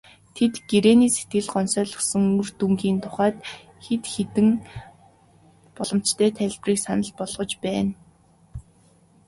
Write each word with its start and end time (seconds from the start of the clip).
Тэд 0.35 0.53
гэрээний 0.69 1.11
сэтгэл 1.15 1.49
гонсойлгосон 1.53 2.23
үр 2.39 2.47
дүнгийн 2.59 2.97
тухайд 3.03 3.37
хэд 3.85 4.03
хэдэн 4.13 4.49
боломжтой 5.75 6.29
тайлбарыг 6.37 6.79
санал 6.85 7.11
болгож 7.19 7.51
байна. 7.63 7.93